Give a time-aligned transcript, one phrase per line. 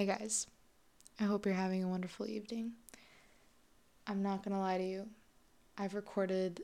[0.00, 0.46] Hey guys,
[1.20, 2.72] I hope you're having a wonderful evening.
[4.06, 5.10] I'm not gonna lie to you,
[5.76, 6.62] I've recorded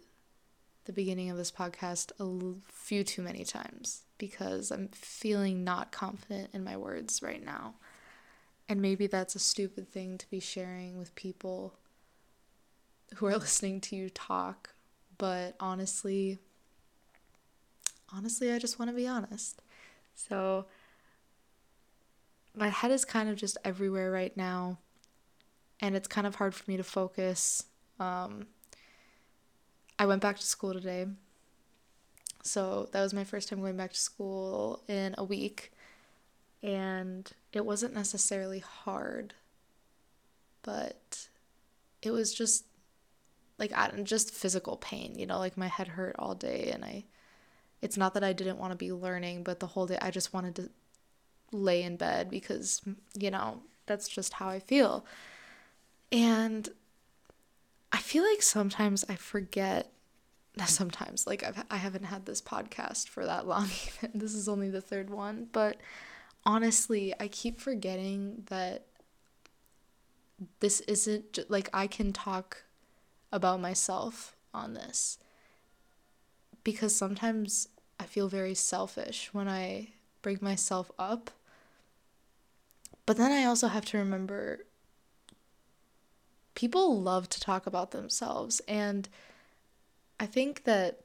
[0.86, 6.49] the beginning of this podcast a few too many times because I'm feeling not confident
[6.54, 7.75] in my words right now.
[8.71, 11.75] And maybe that's a stupid thing to be sharing with people
[13.16, 14.71] who are listening to you talk,
[15.18, 16.39] but honestly,
[18.11, 19.61] honestly, I just want to be honest.
[20.14, 20.64] So,
[22.57, 24.78] my head is kind of just everywhere right now,
[25.80, 27.64] and it's kind of hard for me to focus.
[28.01, 28.47] Um,
[29.98, 31.06] I went back to school today.
[32.42, 35.73] So that was my first time going back to school in a week.
[36.62, 39.34] And it wasn't necessarily hard,
[40.62, 41.28] but
[42.02, 42.64] it was just
[43.59, 47.05] like I just physical pain, you know, like my head hurt all day and I
[47.83, 50.33] it's not that I didn't want to be learning, but the whole day I just
[50.33, 50.70] wanted to
[51.52, 52.82] lay in bed because,
[53.14, 55.05] you know, that's just how I feel.
[56.12, 56.69] And
[57.92, 59.92] I feel like sometimes I forget
[60.66, 64.19] sometimes like I've I haven't had this podcast for that long even.
[64.19, 65.77] This is only the third one, but
[66.44, 68.86] honestly, I keep forgetting that
[70.60, 72.64] this isn't like I can talk
[73.33, 75.19] about myself on this
[76.64, 81.31] because sometimes I feel very selfish when I bring myself up.
[83.07, 84.67] But then I also have to remember
[86.57, 88.61] people love to talk about themselves.
[88.67, 89.09] And
[90.19, 91.01] I think that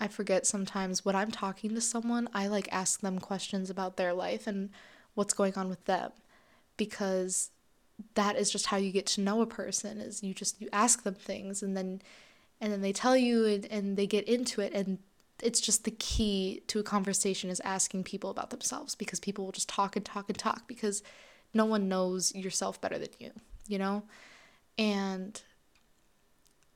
[0.00, 4.14] I forget sometimes when I'm talking to someone, I like ask them questions about their
[4.14, 4.70] life and
[5.14, 6.12] what's going on with them.
[6.78, 7.50] Because
[8.14, 11.02] that is just how you get to know a person is you just you ask
[11.04, 12.00] them things and then
[12.60, 14.72] and then they tell you and, and they get into it.
[14.72, 14.98] And
[15.42, 19.52] it's just the key to a conversation is asking people about themselves because people will
[19.52, 21.02] just talk and talk and talk because
[21.54, 23.30] no one knows yourself better than you
[23.66, 24.02] you know
[24.78, 25.42] and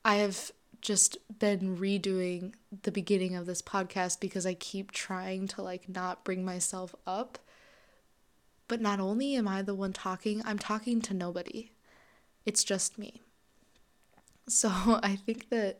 [0.05, 5.61] i have just been redoing the beginning of this podcast because I keep trying to
[5.61, 7.39] like not bring myself up.
[8.67, 11.71] But not only am I the one talking, I'm talking to nobody.
[12.45, 13.21] It's just me.
[14.47, 14.69] So
[15.03, 15.79] I think that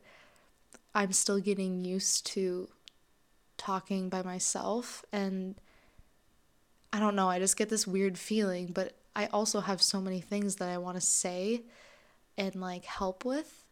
[0.95, 2.69] I'm still getting used to
[3.57, 5.55] talking by myself and
[6.93, 10.21] I don't know, I just get this weird feeling, but I also have so many
[10.21, 11.63] things that I want to say
[12.37, 13.63] and like help with.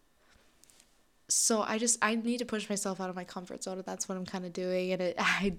[1.28, 4.08] So I just I need to push myself out of my comfort zone and that's
[4.08, 5.54] what I'm kind of doing and it I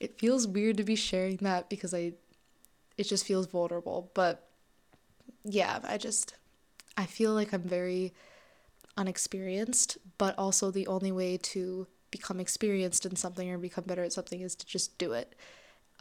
[0.00, 2.12] it feels weird to be sharing that because I
[2.96, 4.48] it just feels vulnerable but
[5.44, 6.34] yeah I just
[6.96, 8.12] I feel like I'm very
[8.96, 14.12] unexperienced but also the only way to become experienced in something or become better at
[14.12, 15.34] something is to just do it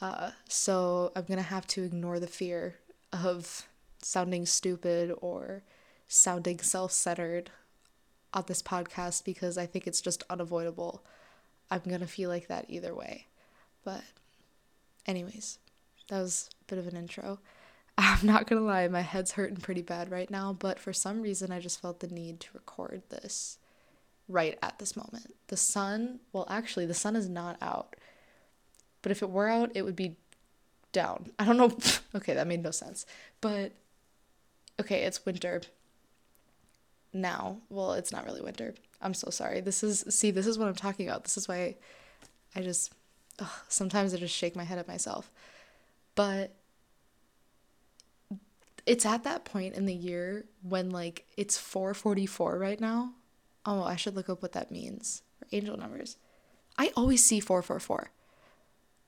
[0.03, 2.75] uh, so I'm gonna have to ignore the fear
[3.11, 3.67] of
[4.01, 5.63] sounding stupid or
[6.07, 7.49] sounding self-centered
[8.33, 11.05] on this podcast because I think it's just unavoidable.
[11.71, 13.27] I'm going to feel like that either way.
[13.83, 14.01] But,
[15.05, 15.59] anyways,
[16.09, 17.39] that was a bit of an intro.
[17.97, 21.21] I'm not going to lie, my head's hurting pretty bad right now, but for some
[21.21, 23.59] reason I just felt the need to record this
[24.27, 25.35] right at this moment.
[25.47, 27.95] The sun, well, actually, the sun is not out.
[29.03, 30.15] But if it were out, it would be
[30.91, 31.31] down.
[31.37, 31.77] I don't know.
[32.15, 33.05] okay, that made no sense.
[33.41, 33.73] But
[34.79, 35.61] okay, it's winter
[37.11, 37.57] now.
[37.69, 38.73] Well, it's not really winter.
[39.01, 39.61] I'm so sorry.
[39.61, 41.25] This is see, this is what I'm talking about.
[41.25, 41.75] This is why
[42.55, 42.93] I just
[43.39, 45.29] ugh, sometimes I just shake my head at myself.
[46.15, 46.55] But
[48.85, 53.11] it's at that point in the year when like it's 444 right now.
[53.65, 55.21] Oh, I should look up what that means.
[55.51, 56.17] Angel numbers.
[56.77, 58.09] I always see 444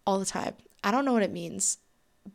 [0.05, 0.55] all the time.
[0.83, 1.77] I don't know what it means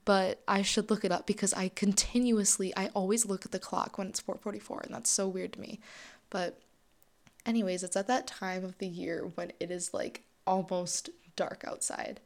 [0.04, 3.98] but I should look it up because I continuously I always look at the clock
[3.98, 5.80] when it's 4:44 and that's so weird to me.
[6.30, 6.60] But
[7.44, 12.20] anyways, it's at that time of the year when it is like almost dark outside.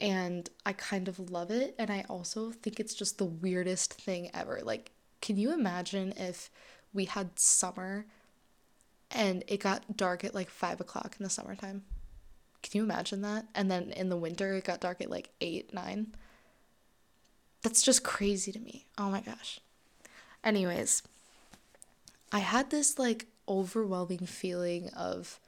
[0.00, 4.30] And I kind of love it and I also think it's just the weirdest thing
[4.32, 4.60] ever.
[4.62, 6.50] Like can you imagine if
[6.92, 8.06] we had summer
[9.10, 11.84] and it got dark at like five o'clock in the summertime?
[12.62, 13.46] Can you imagine that?
[13.54, 16.14] And then in the winter it got dark at like eight, nine
[17.62, 18.86] that's just crazy to me.
[18.98, 19.60] Oh my gosh.
[20.44, 21.02] Anyways,
[22.32, 25.38] I had this like overwhelming feeling of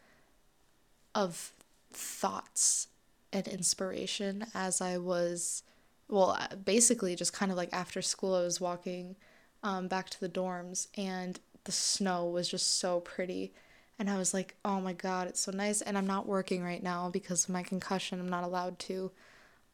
[1.14, 1.52] of
[1.92, 2.88] thoughts
[3.32, 5.62] and inspiration as I was
[6.08, 9.16] well, basically just kind of like after school I was walking
[9.62, 13.52] um, back to the dorms and the snow was just so pretty
[13.98, 16.82] and I was like, "Oh my god, it's so nice." And I'm not working right
[16.82, 18.20] now because of my concussion.
[18.20, 19.12] I'm not allowed to.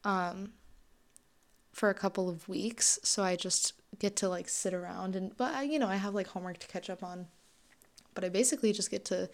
[0.03, 0.53] Um,
[1.71, 5.53] for a couple of weeks, so I just get to like sit around and but
[5.53, 7.27] I, you know, I have like homework to catch up on.
[8.13, 9.29] But I basically just get to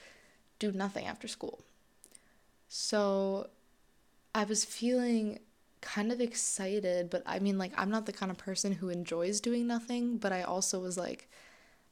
[0.59, 1.63] do nothing after school.
[2.67, 3.49] So
[4.35, 5.39] I was feeling
[5.81, 9.41] kind of excited, but I mean like I'm not the kind of person who enjoys
[9.41, 11.29] doing nothing, but I also was like,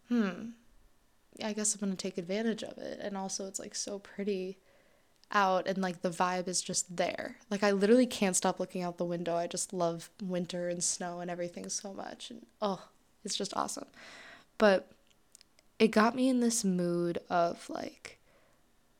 [0.09, 0.49] hmm,
[1.43, 2.99] I guess I'm to take advantage of it.
[3.01, 4.57] And also it's like so pretty
[5.31, 7.37] out and like the vibe is just there.
[7.49, 9.35] Like I literally can't stop looking out the window.
[9.35, 12.87] I just love winter and snow and everything so much and oh,
[13.23, 13.87] it's just awesome.
[14.57, 14.91] But
[15.79, 18.19] it got me in this mood of like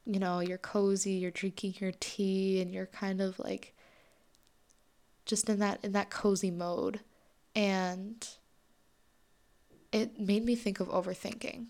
[0.07, 3.73] you know, you're cozy, you're drinking your tea and you're kind of like
[5.25, 6.99] just in that in that cozy mode
[7.55, 8.27] and
[9.91, 11.65] it made me think of overthinking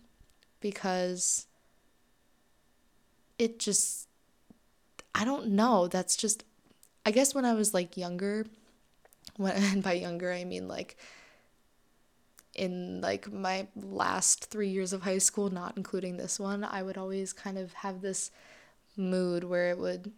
[0.59, 1.47] because
[3.37, 4.07] it just
[5.15, 5.87] I don't know.
[5.87, 6.43] That's just,
[7.05, 8.45] I guess when I was like younger,
[9.37, 10.97] when, and by younger, I mean like
[12.53, 16.97] in like my last three years of high school, not including this one, I would
[16.97, 18.29] always kind of have this
[18.97, 20.11] mood where it would,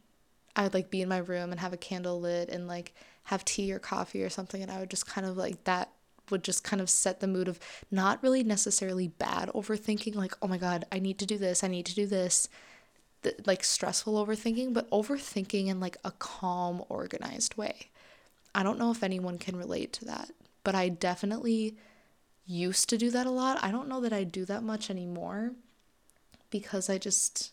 [0.56, 2.96] I would like be in my room and have a candle lit and like
[3.26, 4.64] have tea or coffee or something.
[4.64, 5.92] And I would just kind of like that
[6.30, 7.60] would just kind of set the mood of
[7.92, 11.68] not really necessarily bad overthinking, like, oh my God, I need to do this, I
[11.68, 12.50] need to do this
[13.22, 17.90] the, like stressful overthinking, but overthinking in like a calm, organized way.
[18.54, 20.32] I don't know if anyone can relate to that,
[20.64, 21.76] but I definitely
[22.46, 23.64] used to do that a lot.
[23.64, 25.52] I don't know that I do that much anymore
[26.50, 27.52] because I just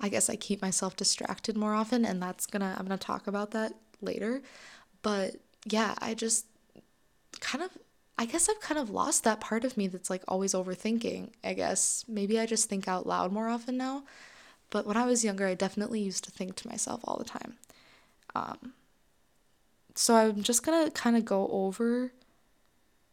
[0.00, 3.50] I guess I keep myself distracted more often and that's to I'm to talk about
[3.52, 4.42] that later.
[5.02, 6.46] But yeah, I just
[7.40, 7.70] kind of
[8.20, 11.30] I guess I've kind of lost that part of me that's like always overthinking.
[11.42, 14.02] I guess maybe I just think out loud more often now.
[14.68, 17.54] But when I was younger, I definitely used to think to myself all the time.
[18.34, 18.74] Um,
[19.94, 22.12] so I'm just gonna kind of go over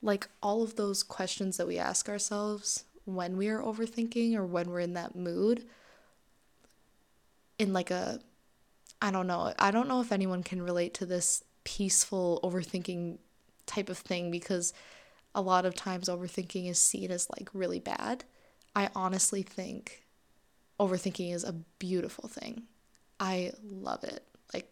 [0.02, 4.70] like all of those questions that we ask ourselves when we are overthinking or when
[4.70, 5.64] we're in that mood
[7.58, 8.20] in like a
[9.02, 9.54] I don't know.
[9.58, 13.20] I don't know if anyone can relate to this peaceful overthinking
[13.68, 14.74] type of thing because
[15.36, 18.24] a lot of times overthinking is seen as like really bad.
[18.76, 20.04] I honestly think
[20.80, 22.64] overthinking is a beautiful thing.
[23.20, 24.24] I love it.
[24.54, 24.70] Like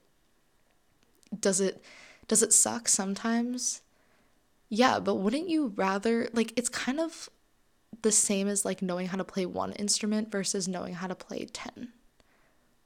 [1.39, 1.83] does it
[2.27, 3.81] does it suck sometimes?
[4.69, 7.29] Yeah, but wouldn't you rather like it's kind of
[8.01, 11.45] the same as like knowing how to play one instrument versus knowing how to play
[11.45, 11.89] 10.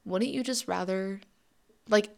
[0.05, 1.21] Wouldn't you just rather
[1.89, 2.09] like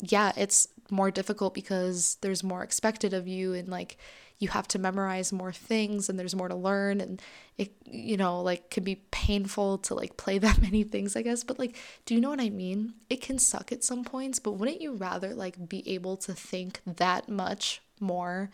[0.00, 3.98] yeah, it's more difficult because there's more expected of you and like
[4.38, 7.20] you have to memorize more things and there's more to learn and
[7.56, 11.44] it you know like can be painful to like play that many things i guess.
[11.44, 11.76] But like
[12.06, 12.94] do you know what i mean?
[13.10, 16.80] It can suck at some points but wouldn't you rather like be able to think
[16.86, 18.50] that much more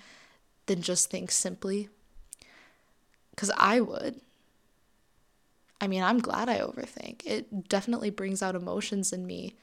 [0.67, 1.89] than just think simply?
[3.37, 4.21] Cuz i would.
[5.81, 7.23] I mean i'm glad i overthink.
[7.27, 9.55] It definitely brings out emotions in me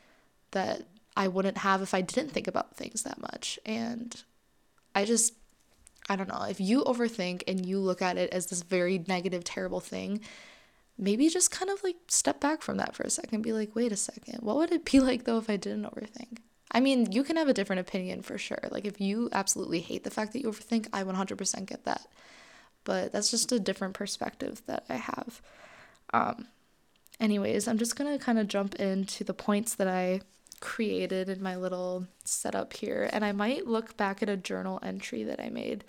[0.51, 0.83] that
[1.15, 3.59] I wouldn't have if I didn't think about things that much.
[3.65, 4.21] And
[4.95, 5.33] I just
[6.09, 9.43] I don't know, if you overthink and you look at it as this very negative,
[9.43, 10.21] terrible thing,
[10.97, 13.43] maybe just kind of like step back from that for a second.
[13.43, 16.39] Be like, wait a second, what would it be like though if I didn't overthink?
[16.71, 18.69] I mean, you can have a different opinion for sure.
[18.71, 22.07] Like, if you absolutely hate the fact that you overthink, I 100% get that.
[22.85, 25.41] But that's just a different perspective that I have.
[26.13, 26.47] Um,
[27.19, 30.21] anyways, I'm just gonna kind of jump into the points that I
[30.61, 33.09] created in my little setup here.
[33.11, 35.83] And I might look back at a journal entry that I made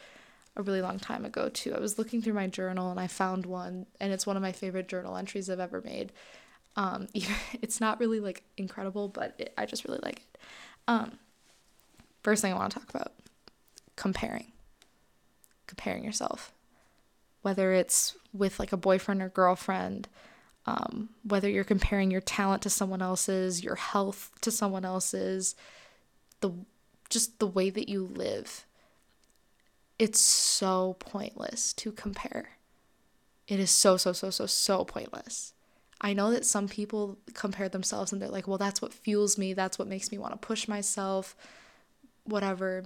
[0.57, 1.75] a really long time ago, too.
[1.75, 4.53] I was looking through my journal and I found one, and it's one of my
[4.53, 6.11] favorite journal entries I've ever made.
[6.75, 7.07] Um,
[7.63, 10.39] it's not really like incredible, but it, I just really like it.
[10.89, 11.19] Um,
[12.23, 13.13] first thing I want to talk about
[13.95, 14.53] comparing.
[15.67, 16.53] Comparing yourself.
[17.43, 20.09] Whether it's with like a boyfriend or girlfriend,
[20.67, 25.55] um, whether you're comparing your talent to someone else's, your health to someone else's,
[26.41, 26.53] the
[27.11, 28.65] just the way that you live.
[29.99, 32.51] It's so pointless to compare.
[33.49, 35.53] It is so so so so so pointless.
[36.01, 39.53] I know that some people compare themselves and they're like, "Well, that's what fuels me.
[39.55, 41.37] That's what makes me want to push myself."
[42.25, 42.85] Whatever.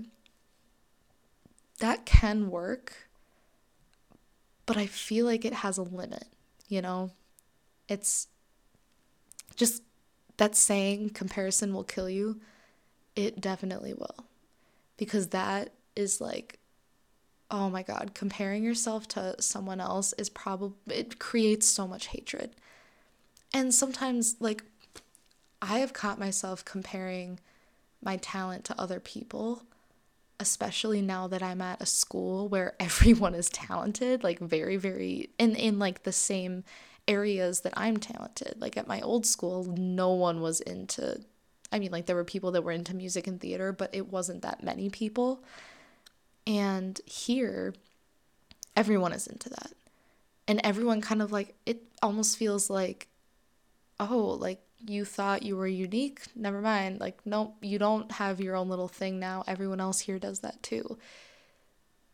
[1.79, 3.09] That can work,
[4.65, 6.25] but I feel like it has a limit,
[6.69, 7.11] you know?
[7.89, 8.29] It's
[9.55, 9.83] just
[10.37, 12.41] that saying comparison will kill you.
[13.15, 14.27] It definitely will.
[14.97, 16.59] Because that is like
[17.49, 22.51] oh my god, comparing yourself to someone else is probably it creates so much hatred.
[23.55, 24.65] And sometimes like
[25.63, 27.39] I have caught myself comparing
[28.03, 29.63] my talent to other people
[30.39, 35.55] especially now that I'm at a school where everyone is talented, like very, very in
[35.57, 36.65] in like the same
[37.09, 38.57] areas that I'm talented.
[38.59, 41.21] Like at my old school, no one was into
[41.73, 44.43] I mean, like there were people that were into music and theater, but it wasn't
[44.43, 45.43] that many people.
[46.47, 47.75] And here,
[48.77, 49.73] everyone is into that.
[50.47, 53.09] And everyone kind of like, it almost feels like,
[53.99, 56.23] oh, like you thought you were unique?
[56.37, 57.01] Never mind.
[57.01, 59.43] Like, nope, you don't have your own little thing now.
[59.47, 60.99] Everyone else here does that too.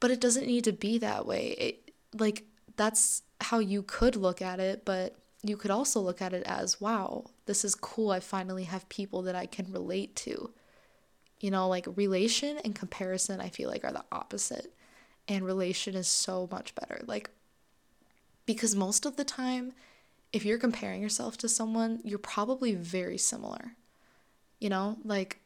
[0.00, 1.48] But it doesn't need to be that way.
[1.58, 2.44] It, like,
[2.76, 6.80] that's how you could look at it, but you could also look at it as
[6.80, 8.10] wow, this is cool.
[8.10, 10.52] I finally have people that I can relate to.
[11.40, 14.72] You know, like relation and comparison, I feel like are the opposite.
[15.26, 17.02] And relation is so much better.
[17.06, 17.30] Like,
[18.46, 19.72] because most of the time,
[20.32, 23.74] if you're comparing yourself to someone, you're probably very similar.
[24.60, 25.40] You know, like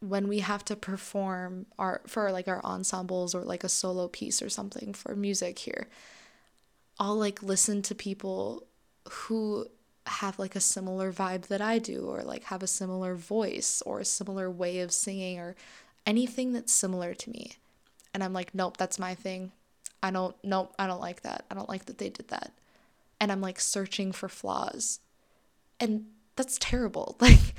[0.00, 4.42] when we have to perform our for like our ensembles or like a solo piece
[4.42, 5.88] or something for music here,
[7.00, 8.66] I'll like listen to people
[9.10, 9.66] who
[10.06, 14.00] have like a similar vibe that I do, or like have a similar voice or
[14.00, 15.56] a similar way of singing, or
[16.06, 17.52] anything that's similar to me.
[18.12, 19.52] And I'm like, nope, that's my thing.
[20.02, 21.44] I don't, nope, I don't like that.
[21.50, 22.52] I don't like that they did that.
[23.20, 25.00] And I'm like searching for flaws.
[25.78, 27.16] And that's terrible.
[27.20, 27.54] Like,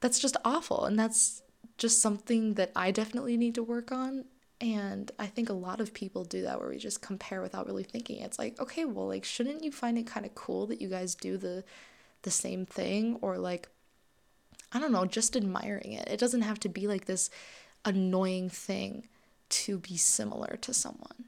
[0.00, 0.84] that's just awful.
[0.84, 1.42] And that's
[1.76, 4.26] just something that I definitely need to work on.
[4.60, 7.84] And I think a lot of people do that where we just compare without really
[7.84, 8.22] thinking.
[8.22, 11.14] It's like, okay, well, like shouldn't you find it kind of cool that you guys
[11.14, 11.64] do the
[12.22, 13.68] the same thing or like
[14.72, 16.08] I don't know, just admiring it.
[16.08, 17.30] It doesn't have to be like this
[17.84, 19.08] annoying thing
[19.50, 21.24] to be similar to someone.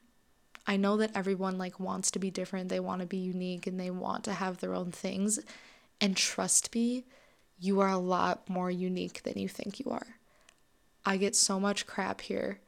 [0.66, 3.80] I know that everyone like wants to be different, they want to be unique and
[3.80, 5.38] they want to have their own things.
[6.00, 7.04] And trust me,
[7.58, 10.16] you are a lot more unique than you think you are.
[11.06, 12.58] I get so much crap here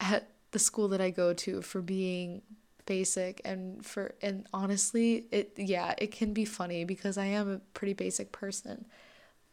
[0.00, 2.42] at the school that I go to for being
[2.86, 7.58] basic and for and honestly it yeah it can be funny because I am a
[7.74, 8.86] pretty basic person.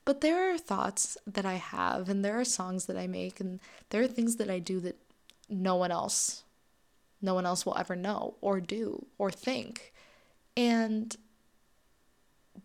[0.05, 3.59] But there are thoughts that I have and there are songs that I make and
[3.89, 4.97] there are things that I do that
[5.49, 6.43] no one else
[7.21, 9.93] no one else will ever know or do or think.
[10.55, 11.15] And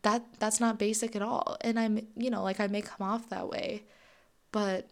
[0.02, 1.56] that that's not basic at all.
[1.62, 3.84] And I'm you know like I may come off that way
[4.52, 4.88] but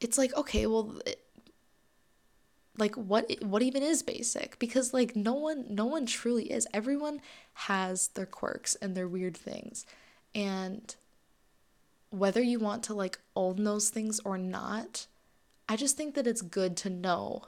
[0.00, 0.96] it's like okay well
[2.78, 4.58] like what what even is basic?
[4.58, 6.66] Because like no one no one truly is.
[6.72, 7.20] Everyone
[7.54, 9.84] has their quirks and their weird things.
[10.34, 10.94] And
[12.10, 15.06] whether you want to like own those things or not
[15.68, 17.42] i just think that it's good to know.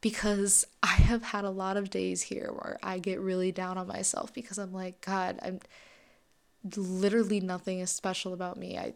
[0.00, 3.86] Because i have had a lot of days here where i get really down on
[3.86, 5.60] myself because i'm like god i'm
[6.76, 8.76] literally nothing is special about me.
[8.78, 8.94] I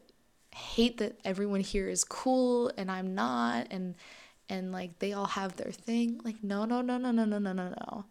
[0.54, 3.94] hate that everyone here is cool and I'm not and
[4.48, 6.20] and like they all have their thing.
[6.24, 8.04] Like no no no no no no no no no.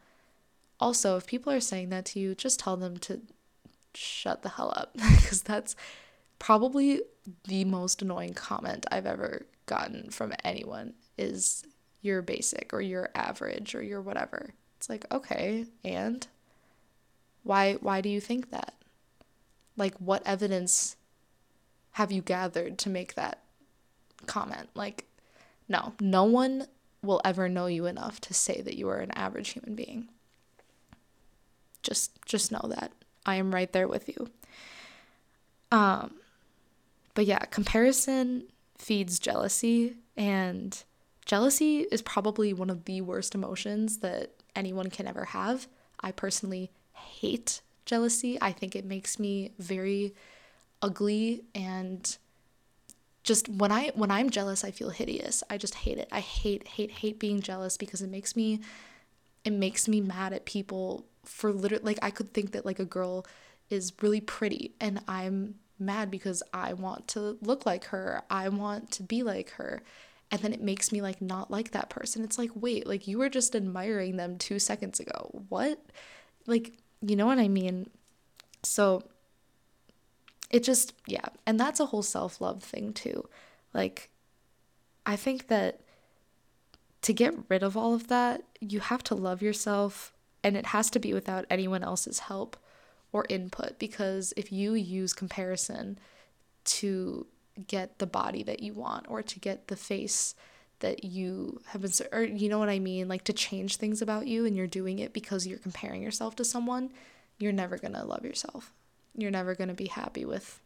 [0.80, 3.22] Also, if people are saying that to you, just tell them to
[3.94, 5.76] shut the hell up because that's
[6.40, 7.02] probably
[7.44, 11.64] the most annoying comment I've ever gotten from anyone is
[12.02, 14.56] you're basic or you're average or you're whatever.
[14.78, 16.26] It's like, okay, and
[17.44, 18.74] why why do you think that?
[19.78, 20.96] Like what evidence
[21.94, 23.40] have you gathered to make that
[24.26, 24.70] comment?
[24.76, 25.06] Like,
[25.68, 26.68] no, no one
[27.04, 30.10] will ever know you enough to say that you are an average human being.
[31.82, 32.92] Just just know that.
[33.26, 34.30] I am right there with you.
[35.72, 36.16] Um
[37.14, 38.44] but yeah, comparison
[38.78, 40.84] feeds jealousy and
[41.26, 45.68] jealousy is probably one of the worst emotions that anyone can ever have.
[46.00, 48.38] I personally hate jealousy.
[48.42, 50.14] I think it makes me very
[50.82, 52.18] ugly and
[53.24, 55.44] just when I when I'm jealous, I feel hideous.
[55.50, 56.08] I just hate it.
[56.12, 58.62] I hate hate hate being jealous because it makes me
[59.46, 62.86] it makes me mad at people for literally like I could think that like a
[62.86, 63.26] girl
[63.70, 68.24] is really pretty and I'm mad because I want to look like her.
[68.30, 69.82] I want to be like her.
[70.32, 72.24] And then it makes me like not like that person.
[72.24, 75.44] It's like, wait, like you were just admiring them 2 seconds ago.
[75.50, 75.84] What?
[76.48, 77.90] Like, you know what I mean?
[78.64, 79.04] So
[80.52, 81.26] it just, yeah.
[81.46, 83.28] And that's a whole self love thing too.
[83.74, 84.10] Like,
[85.06, 85.80] I think that
[87.02, 90.90] to get rid of all of that, you have to love yourself and it has
[90.92, 92.58] to be without anyone else's help
[93.12, 95.98] or input because if you use comparison
[96.64, 97.26] to
[97.68, 100.36] get the body that you want or to get the face
[100.80, 104.28] that you have been or you know what I mean like to change things about
[104.28, 106.92] you and you're doing it because you're comparing yourself to someone
[107.38, 108.74] you're never going to love yourself
[109.16, 110.60] you're never going to be happy with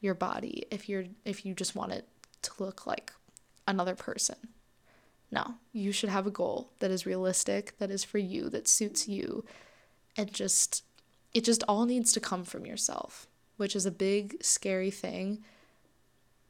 [0.00, 2.06] your body if you're if you just want it
[2.42, 3.12] to look like
[3.66, 4.36] another person.
[5.30, 9.08] No, you should have a goal that is realistic, that is for you, that suits
[9.08, 9.44] you,
[10.16, 10.84] and just
[11.32, 15.42] it just all needs to come from yourself, which is a big scary thing,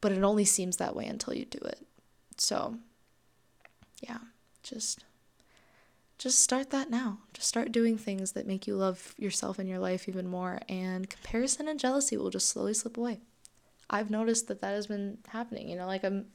[0.01, 1.87] but it only seems that way until you do it.
[2.39, 2.79] So,
[4.01, 4.19] yeah,
[4.65, 5.05] just
[6.23, 7.19] just start that now.
[7.35, 11.11] Just start doing things that make you love yourself and your life even more, and
[11.11, 13.19] comparison and jealousy will just slowly slip away.
[13.91, 15.69] I've noticed that that has been happening.
[15.69, 16.27] You know, like I'm,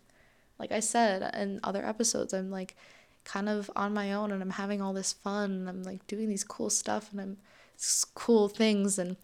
[0.59, 2.75] like I said in other episodes, I'm like
[3.23, 6.27] kind of on my own and I'm having all this fun and I'm like doing
[6.27, 7.37] these cool stuff and I'm
[8.15, 9.17] cool things and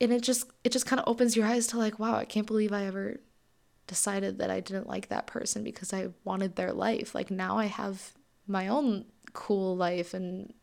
[0.00, 2.46] and it just it just kind of opens your eyes to like wow I can't
[2.46, 3.18] believe I ever
[3.88, 7.66] decided that I didn't like that person because I wanted their life like now I
[7.66, 8.12] have
[8.46, 10.54] my own cool life and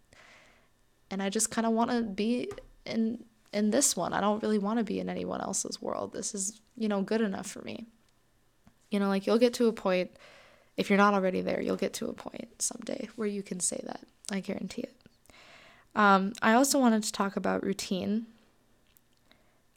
[1.12, 2.50] and I just kind of want to be
[2.86, 3.24] in
[3.54, 4.13] in this one.
[4.13, 6.13] I don't really want to be in anyone else's world.
[6.13, 7.86] This is, you know, good enough for me.
[8.90, 10.12] You know, like you'll get to a point
[10.78, 13.82] if you're not already there, you'll get to a point someday where you can say
[13.86, 14.01] that.
[14.32, 14.96] I guarantee it.
[15.94, 18.25] Um, I also wanted to talk about routine.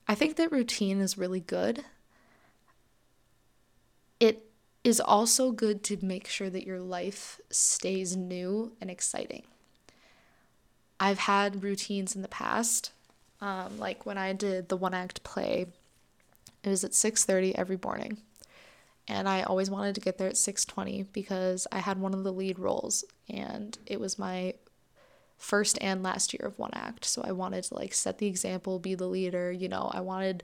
[0.07, 1.85] I think that routine is really good.
[4.21, 4.49] It
[4.85, 9.43] is also good to make sure that your life stays new and exciting.
[11.01, 12.93] I've had routines in the past,
[13.41, 15.67] um, like when I did the one act play.
[16.63, 18.19] It was at 6:30 every morning,
[19.09, 22.33] and I always wanted to get there at 6:20 because I had one of the
[22.33, 24.55] lead roles, and it was my
[25.37, 27.05] first and last year of one act.
[27.05, 29.51] So I wanted to like set the example, be the leader.
[29.53, 30.43] You know, I wanted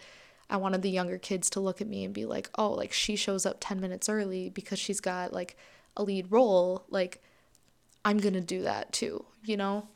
[0.51, 3.17] I wanted the younger kids to look at me and be like, oh, like she
[3.17, 5.57] shows up 10 minutes early because she's got like
[5.97, 6.85] a lead role.
[6.91, 7.23] Like,
[8.05, 9.89] I'm going to do that too, you know?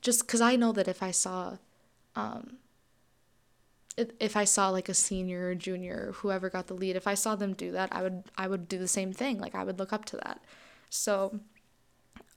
[0.00, 1.56] Just because I know that if I saw,
[2.14, 2.58] um,
[3.96, 7.34] if I saw like a senior or junior, whoever got the lead, if I saw
[7.34, 9.40] them do that, I would I would do the same thing.
[9.40, 10.40] Like I would look up to that.
[10.88, 11.40] So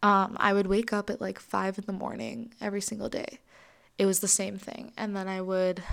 [0.01, 3.39] um, I would wake up at like five in the morning every single day.
[3.99, 5.83] It was the same thing, and then I would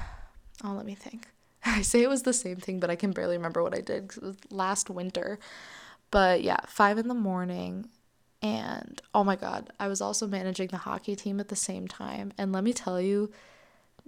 [0.65, 1.29] oh, let me think.
[1.65, 4.09] I say it was the same thing, but I can barely remember what I did
[4.09, 5.39] because it was last winter.
[6.11, 7.89] But yeah, five in the morning.
[8.41, 12.33] And oh my God, I was also managing the hockey team at the same time.
[12.39, 13.33] And let me tell you,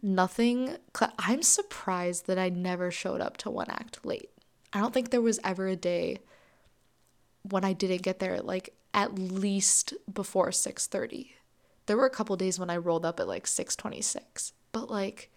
[0.02, 0.76] nothing,
[1.18, 4.30] I'm surprised that I never showed up to one act late.
[4.72, 6.18] I don't think there was ever a day
[7.42, 11.32] when I didn't get there like at least before 6:30.
[11.86, 14.52] There were a couple days when I rolled up at like 6:26.
[14.72, 15.32] But like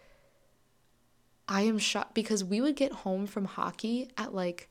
[1.48, 4.70] I am shocked because we would get home from hockey at like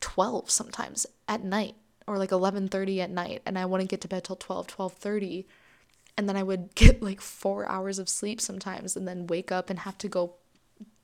[0.00, 1.74] 12 sometimes at night
[2.06, 5.46] or like 11:30 at night and I wouldn't get to bed till 12 12:30
[6.16, 9.70] and then I would get like 4 hours of sleep sometimes and then wake up
[9.70, 10.34] and have to go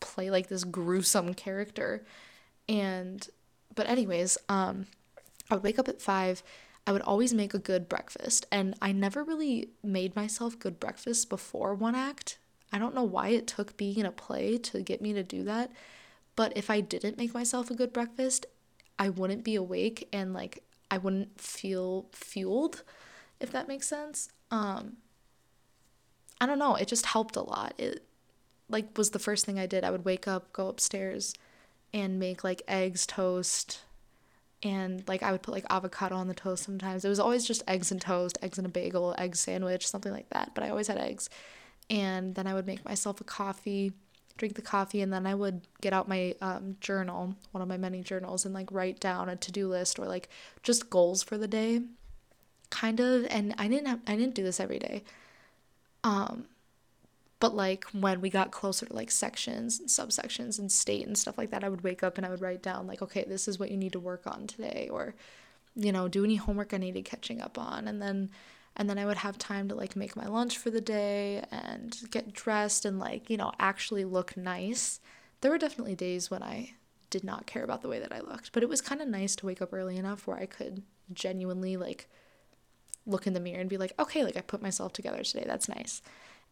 [0.00, 2.04] play like this gruesome character.
[2.68, 3.26] And
[3.74, 4.86] but anyways um
[5.50, 6.42] I would wake up at 5
[6.86, 11.28] I would always make a good breakfast and I never really made myself good breakfast
[11.28, 12.38] before one act
[12.72, 15.44] I don't know why it took being in a play to get me to do
[15.44, 15.70] that,
[16.36, 18.46] but if I didn't make myself a good breakfast,
[18.98, 22.82] I wouldn't be awake and like I wouldn't feel fueled,
[23.40, 24.28] if that makes sense.
[24.50, 24.98] Um
[26.40, 27.74] I don't know, it just helped a lot.
[27.78, 28.04] It
[28.68, 29.84] like was the first thing I did.
[29.84, 31.34] I would wake up, go upstairs
[31.92, 33.80] and make like eggs, toast,
[34.62, 37.04] and like I would put like avocado on the toast sometimes.
[37.04, 40.28] It was always just eggs and toast, eggs and a bagel, egg sandwich, something like
[40.30, 41.30] that, but I always had eggs
[41.90, 43.92] and then I would make myself a coffee,
[44.36, 47.76] drink the coffee, and then I would get out my um, journal, one of my
[47.76, 50.28] many journals, and like write down a to do list or like
[50.62, 51.82] just goals for the day,
[52.70, 53.26] kind of.
[53.30, 55.02] And I didn't have, I didn't do this every day,
[56.04, 56.44] um,
[57.40, 61.38] but like when we got closer to like sections and subsections and state and stuff
[61.38, 63.58] like that, I would wake up and I would write down like, okay, this is
[63.58, 65.14] what you need to work on today, or
[65.74, 68.30] you know, do any homework I needed catching up on, and then
[68.78, 71.96] and then I would have time to like make my lunch for the day and
[72.10, 75.00] get dressed and like, you know, actually look nice.
[75.40, 76.74] There were definitely days when I
[77.10, 79.34] did not care about the way that I looked, but it was kind of nice
[79.36, 82.08] to wake up early enough where I could genuinely like
[83.04, 85.44] look in the mirror and be like, okay, like I put myself together today.
[85.46, 86.00] That's nice.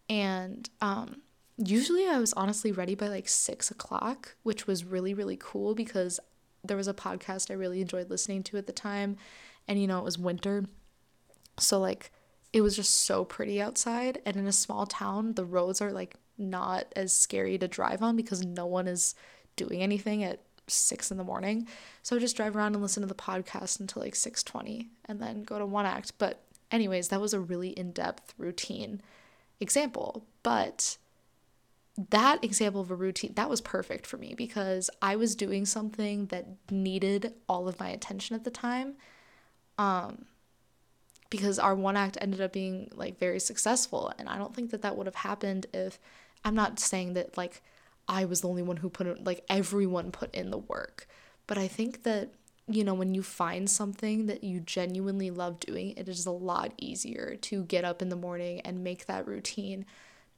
[0.08, 1.22] And um,
[1.56, 6.18] usually I was honestly ready by like six o'clock, which was really, really cool because
[6.64, 9.16] there was a podcast I really enjoyed listening to at the time.
[9.68, 10.64] And, you know, it was winter.
[11.58, 12.10] So, like,
[12.52, 14.20] it was just so pretty outside.
[14.24, 18.16] And in a small town, the roads are like not as scary to drive on
[18.16, 19.14] because no one is
[19.56, 21.68] doing anything at six in the morning.
[22.02, 25.20] So I just drive around and listen to the podcast until like six twenty and
[25.20, 26.12] then go to one act.
[26.18, 29.00] But anyways, that was a really in-depth routine
[29.60, 30.24] example.
[30.42, 30.98] But
[32.10, 36.26] that example of a routine that was perfect for me because I was doing something
[36.26, 38.96] that needed all of my attention at the time.
[39.78, 40.26] Um
[41.36, 44.82] because our one act ended up being like very successful and I don't think that
[44.82, 45.98] that would have happened if
[46.44, 47.62] I'm not saying that like
[48.08, 51.06] I was the only one who put it like everyone put in the work.
[51.46, 52.30] But I think that
[52.68, 56.72] you know, when you find something that you genuinely love doing, it is a lot
[56.78, 59.86] easier to get up in the morning and make that routine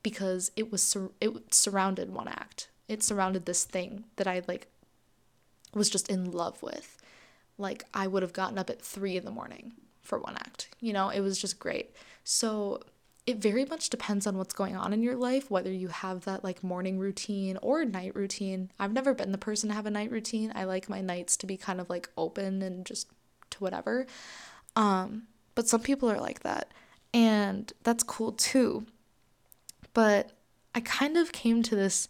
[0.02, 2.68] because it was sur- it surrounded one act.
[2.86, 4.68] It surrounded this thing that I like
[5.72, 6.98] was just in love with.
[7.56, 9.72] Like I would have gotten up at 3 in the morning
[10.08, 10.68] for one act.
[10.80, 11.94] You know, it was just great.
[12.24, 12.80] So
[13.26, 16.42] it very much depends on what's going on in your life, whether you have that
[16.42, 18.70] like morning routine or night routine.
[18.80, 20.50] I've never been the person to have a night routine.
[20.54, 23.10] I like my nights to be kind of like open and just
[23.50, 24.06] to whatever.
[24.76, 26.72] Um, but some people are like that.
[27.12, 28.86] And that's cool too.
[29.92, 30.32] But
[30.74, 32.08] I kind of came to this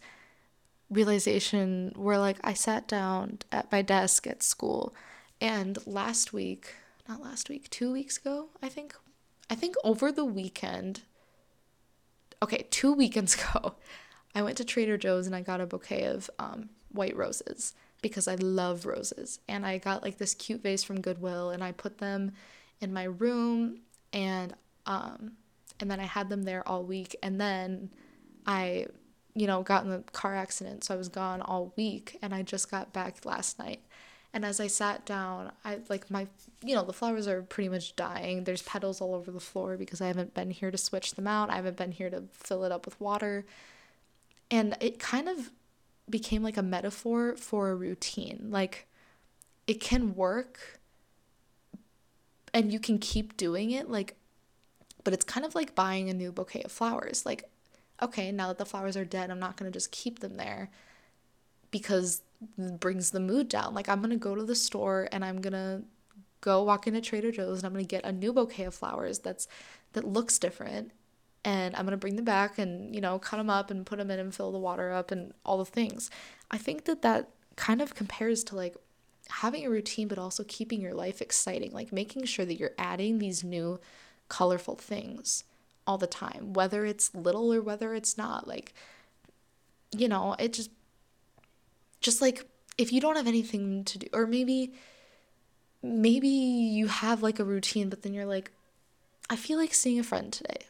[0.89, 4.95] realization where like I sat down at my desk at school
[5.41, 6.75] and last week,
[7.09, 8.95] not last week, 2 weeks ago, I think.
[9.49, 11.01] I think over the weekend
[12.41, 13.75] okay, two weekends ago,
[14.35, 18.27] I went to Trader Joe's and I got a bouquet of um, white roses because
[18.27, 19.39] I love roses.
[19.47, 22.31] And I got like this cute vase from Goodwill and I put them
[22.79, 23.81] in my room
[24.13, 24.53] and
[24.85, 25.33] um
[25.81, 27.15] and then I had them there all week.
[27.21, 27.89] And then
[28.45, 28.87] I
[29.35, 32.41] you know got in the car accident so I was gone all week and I
[32.41, 33.81] just got back last night
[34.33, 36.27] and as I sat down, I like my,
[36.63, 38.43] you know, the flowers are pretty much dying.
[38.43, 41.49] There's petals all over the floor because I haven't been here to switch them out.
[41.49, 43.45] I haven't been here to fill it up with water.
[44.51, 45.51] And it kind of
[46.09, 48.49] became like a metaphor for a routine.
[48.51, 48.87] Like
[49.65, 50.79] it can work
[52.53, 53.89] and you can keep doing it.
[53.89, 54.15] Like,
[55.03, 57.25] but it's kind of like buying a new bouquet of flowers.
[57.25, 57.49] Like,
[57.99, 60.69] okay, now that the flowers are dead, I'm not going to just keep them there
[61.71, 62.21] because
[62.57, 63.73] brings the mood down.
[63.73, 65.83] Like I'm going to go to the store and I'm going to
[66.41, 69.19] go walk into Trader Joe's and I'm going to get a new bouquet of flowers
[69.19, 69.47] that's
[69.93, 70.91] that looks different
[71.43, 73.97] and I'm going to bring them back and you know cut them up and put
[73.97, 76.09] them in and fill the water up and all the things.
[76.51, 78.75] I think that that kind of compares to like
[79.29, 83.19] having a routine but also keeping your life exciting, like making sure that you're adding
[83.19, 83.79] these new
[84.29, 85.43] colorful things
[85.85, 88.47] all the time, whether it's little or whether it's not.
[88.47, 88.73] Like
[89.91, 90.69] you know, it just
[92.01, 92.45] just like
[92.77, 94.73] if you don't have anything to do or maybe
[95.81, 98.51] maybe you have like a routine but then you're like
[99.29, 100.65] I feel like seeing a friend today.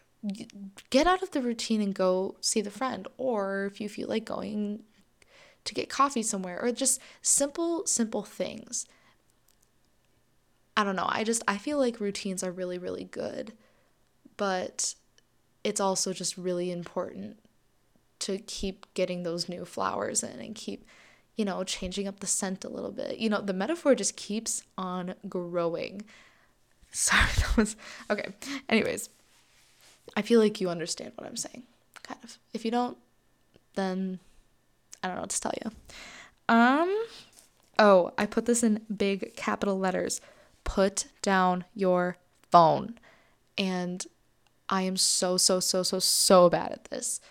[0.89, 4.25] Get out of the routine and go see the friend or if you feel like
[4.25, 4.83] going
[5.63, 8.85] to get coffee somewhere or just simple simple things.
[10.75, 11.07] I don't know.
[11.07, 13.53] I just I feel like routines are really really good.
[14.35, 14.95] But
[15.63, 17.39] it's also just really important
[18.19, 20.85] to keep getting those new flowers in and keep
[21.39, 23.17] you know, changing up the scent a little bit.
[23.17, 26.02] You know, the metaphor just keeps on growing.
[26.91, 27.78] Sorry, that was
[28.10, 28.34] okay.
[28.67, 29.10] Anyways,
[30.17, 31.63] I feel like you understand what I'm saying,
[32.04, 32.38] kind of.
[32.54, 32.97] If you don't,
[33.75, 34.19] then
[35.02, 35.71] I don't know what to tell you.
[36.49, 37.06] Um,
[37.80, 40.19] oh, I put this in big capital letters.
[40.65, 42.17] Put down your
[42.52, 42.95] phone.
[43.58, 44.06] And
[44.67, 47.21] I am so, so, so, so, so bad at this.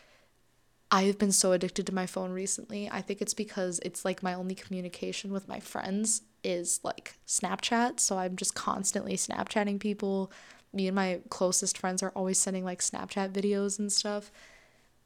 [0.91, 2.89] I've been so addicted to my phone recently.
[2.91, 8.01] I think it's because it's like my only communication with my friends is like Snapchat.
[8.01, 10.33] So I'm just constantly Snapchatting people.
[10.73, 14.31] Me and my closest friends are always sending like Snapchat videos and stuff.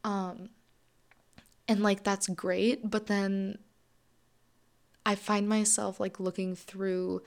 [0.04, 0.50] Um
[1.66, 3.58] and like that's great, but then
[5.04, 7.22] I find myself like looking through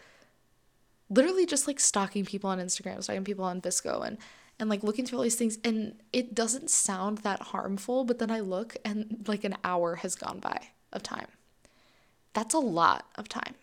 [1.10, 4.18] literally just like stalking people on Instagram, stalking people on VSCO and
[4.60, 8.32] and like looking through all these things and it doesn't sound that harmful but then
[8.32, 11.28] i look and like an hour has gone by of time.
[12.34, 13.56] That's a lot of time.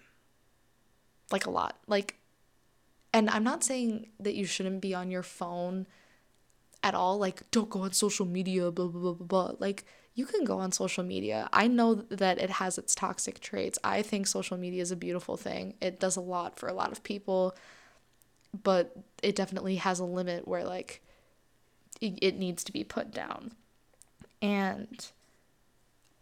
[1.33, 1.79] Like a lot.
[1.89, 2.17] Like
[3.15, 5.87] and i'm not saying that you shouldn't be on your phone
[6.83, 9.57] at all like don't go on social media blah blah blah blah blah.
[9.59, 11.49] Like you can go on social media.
[11.55, 13.79] I know that it has its toxic traits.
[13.83, 15.75] I think social media is a beautiful thing.
[15.81, 17.57] It does a lot for a lot of people
[18.61, 21.03] but it definitely has a limit where like
[22.01, 23.53] it, it needs to be put down.
[24.41, 25.07] And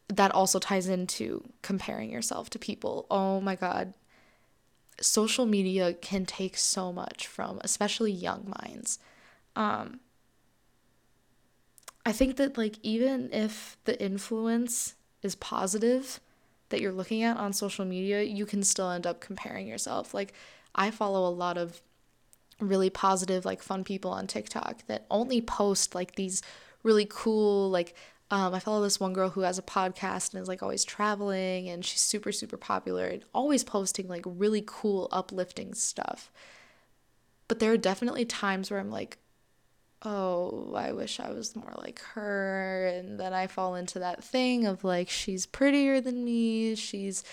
[0.08, 3.06] that also ties into comparing yourself to people.
[3.10, 3.94] Oh my god.
[5.00, 8.98] Social media can take so much from especially young minds.
[9.56, 10.00] Um
[12.06, 16.18] i think that like even if the influence is positive
[16.70, 20.14] that you're looking at on social media you can still end up comparing yourself.
[20.14, 20.32] Like
[20.74, 21.82] i follow a lot of
[22.60, 26.42] really positive, like fun people on TikTok that only post like these
[26.82, 27.94] really cool, like
[28.32, 31.68] Um, I follow this one girl who has a podcast and is like always traveling
[31.68, 36.30] and she's super, super popular and always posting like really cool, uplifting stuff.
[37.48, 39.18] But there are definitely times where I'm like,
[40.02, 42.86] oh, I wish I was more like her.
[42.94, 47.24] And then I fall into that thing of like, she's prettier than me, she's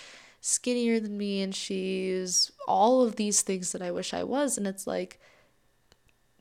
[0.41, 4.58] skinnier than me, and she's all of these things that I wish I was.
[4.58, 5.19] And it's like,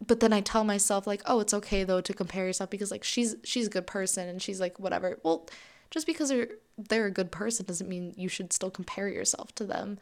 [0.04, 3.04] but then I tell myself like, oh, it's okay though to compare yourself because like
[3.04, 5.18] she's she's a good person and she's like whatever.
[5.22, 5.48] Well,
[5.90, 9.64] just because they're they're a good person doesn't mean you should still compare yourself to
[9.64, 9.98] them.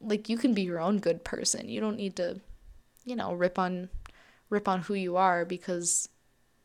[0.00, 1.68] Like you can be your own good person.
[1.68, 2.40] You don't need to,
[3.04, 3.88] you know, rip on
[4.50, 6.08] rip on who you are because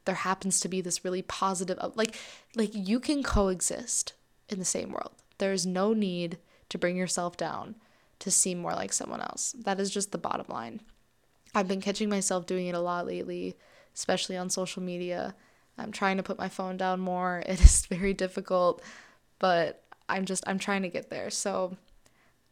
[0.06, 2.16] there happens to be this really positive like
[2.56, 4.14] like you can coexist
[4.48, 5.14] in the same world.
[5.40, 6.38] There's no need
[6.70, 7.76] to bring yourself down
[8.20, 9.56] to seem more like someone else.
[9.58, 10.82] That is just the bottom line.
[11.56, 13.56] I've been catching myself doing it a lot lately,
[13.96, 15.36] especially on social media.
[15.78, 17.44] I'm trying to put my phone down more.
[17.48, 18.82] It is very difficult,
[19.40, 21.30] but I'm just I'm trying to get there.
[21.30, 21.78] So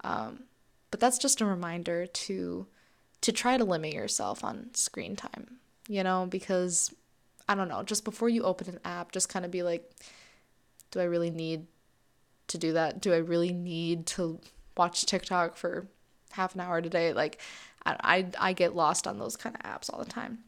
[0.03, 0.43] um
[0.89, 2.67] but that's just a reminder to
[3.21, 6.93] to try to limit yourself on screen time, you know, because
[7.49, 9.91] I don't know, just before you open an app, just kind of be like
[10.91, 11.67] do I really need
[12.47, 13.01] to do that?
[13.01, 14.39] Do I really need to
[14.75, 15.87] watch TikTok for
[16.31, 17.13] half an hour today?
[17.13, 17.39] Like
[17.85, 17.95] I,
[18.39, 20.39] I, I get lost on those kind of apps all the time.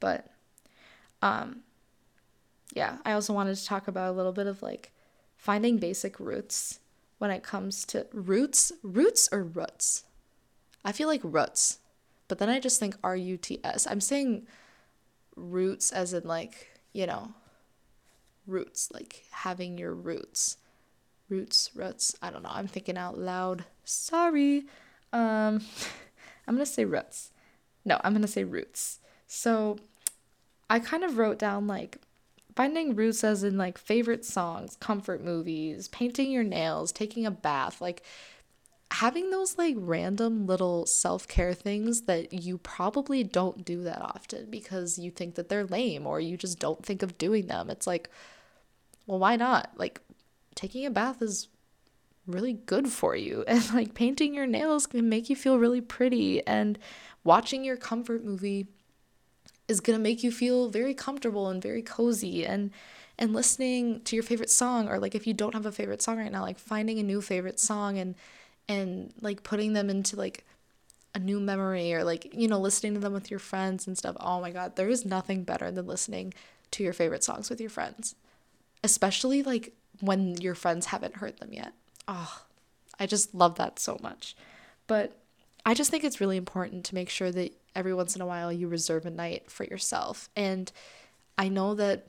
[0.00, 0.26] But
[1.22, 1.60] um
[2.74, 4.90] yeah, I also wanted to talk about a little bit of like
[5.36, 6.80] finding basic roots
[7.18, 10.04] when it comes to roots, roots or roots.
[10.84, 11.78] I feel like roots,
[12.26, 13.86] but then I just think R U T S.
[13.88, 14.46] I'm saying
[15.36, 17.32] roots as in like, you know,
[18.46, 20.56] roots, like having your roots.
[21.28, 22.14] Roots, roots.
[22.22, 22.50] I don't know.
[22.52, 23.64] I'm thinking out loud.
[23.84, 24.66] Sorry.
[25.12, 25.60] Um
[26.46, 27.30] I'm going to say roots.
[27.84, 29.00] No, I'm going to say roots.
[29.26, 29.78] So
[30.68, 31.98] I kind of wrote down like
[32.56, 37.80] finding roots as in like favorite songs, comfort movies, painting your nails, taking a bath,
[37.80, 38.02] like
[38.90, 44.98] having those like random little self-care things that you probably don't do that often because
[44.98, 47.70] you think that they're lame or you just don't think of doing them.
[47.70, 48.08] It's like
[49.06, 49.70] well, why not?
[49.76, 50.00] Like
[50.54, 51.48] taking a bath is
[52.26, 53.44] really good for you.
[53.48, 56.46] And like painting your nails can make you feel really pretty.
[56.46, 56.78] And
[57.22, 58.66] watching your comfort movie
[59.68, 62.46] is going to make you feel very comfortable and very cozy.
[62.46, 62.70] And
[63.18, 66.18] and listening to your favorite song or like if you don't have a favorite song
[66.18, 68.14] right now like finding a new favorite song and
[68.68, 70.44] and like putting them into like
[71.14, 74.16] a new memory or like you know listening to them with your friends and stuff
[74.18, 76.34] oh my god there is nothing better than listening
[76.70, 78.16] to your favorite songs with your friends
[78.82, 79.72] especially like
[80.06, 81.72] when your friends haven't heard them yet
[82.08, 82.42] oh,
[82.98, 84.36] I just love that so much.
[84.86, 85.16] But
[85.66, 88.52] I just think it's really important to make sure that every once in a while
[88.52, 90.28] you reserve a night for yourself.
[90.36, 90.70] And
[91.38, 92.06] I know that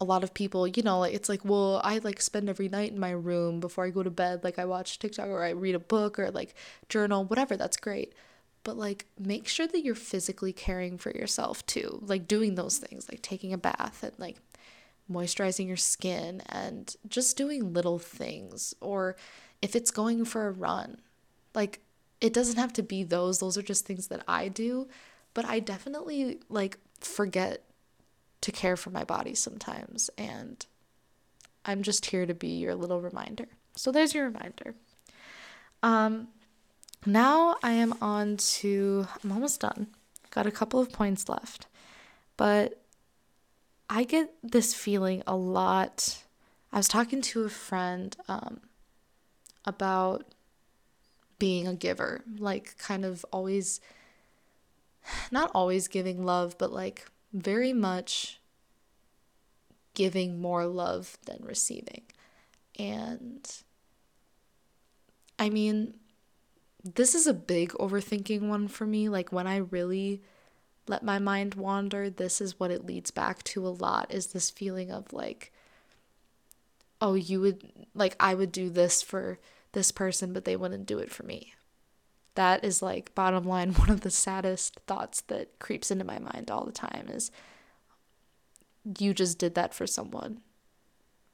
[0.00, 3.00] a lot of people, you know, it's like, well, I like spend every night in
[3.00, 4.44] my room before I go to bed.
[4.44, 6.54] Like I watch TikTok or I read a book or like
[6.88, 8.12] journal, whatever, that's great.
[8.64, 12.02] But like make sure that you're physically caring for yourself too.
[12.06, 14.36] Like doing those things, like taking a bath and like
[15.10, 19.16] moisturizing your skin and just doing little things or
[19.62, 21.00] if it's going for a run
[21.54, 21.80] like
[22.20, 24.88] it doesn't have to be those those are just things that I do
[25.34, 27.64] but I definitely like forget
[28.40, 30.64] to care for my body sometimes and
[31.64, 33.46] I'm just here to be your little reminder.
[33.76, 34.74] So there's your reminder.
[35.82, 36.28] Um
[37.06, 39.88] now I am on to I'm almost done.
[40.30, 41.66] Got a couple of points left
[42.36, 42.82] but
[43.90, 46.22] I get this feeling a lot.
[46.72, 48.60] I was talking to a friend um,
[49.64, 50.26] about
[51.38, 53.80] being a giver, like kind of always,
[55.30, 58.40] not always giving love, but like very much
[59.94, 62.02] giving more love than receiving.
[62.78, 63.50] And
[65.38, 65.94] I mean,
[66.84, 69.08] this is a big overthinking one for me.
[69.08, 70.22] Like when I really
[70.88, 74.50] let my mind wander, this is what it leads back to a lot is this
[74.50, 75.52] feeling of like,
[77.00, 79.38] oh, you would, like, I would do this for
[79.72, 81.54] this person, but they wouldn't do it for me.
[82.34, 86.50] That is like, bottom line, one of the saddest thoughts that creeps into my mind
[86.50, 87.30] all the time is
[88.98, 90.40] you just did that for someone.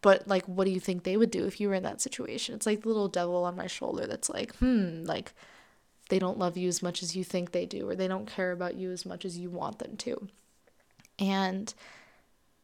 [0.02, 2.54] But like, what do you think they would do if you were in that situation?
[2.54, 5.32] It's like the little devil on my shoulder that's like, hmm, like,
[6.08, 8.52] they don't love you as much as you think they do, or they don't care
[8.52, 10.28] about you as much as you want them to.
[11.18, 11.72] And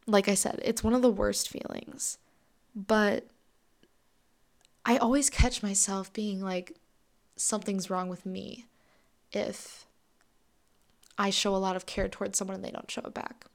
[0.06, 2.18] like I said, it's one of the worst feelings.
[2.74, 3.26] But
[4.84, 6.76] I always catch myself being like,
[7.36, 8.66] something's wrong with me
[9.32, 9.86] if
[11.16, 13.46] I show a lot of care towards someone and they don't show it back.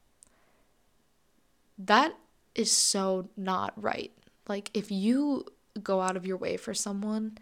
[1.77, 2.15] That
[2.53, 4.11] is so not right.
[4.47, 5.45] Like, if you
[5.81, 7.37] go out of your way for someone